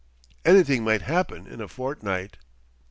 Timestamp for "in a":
1.45-1.67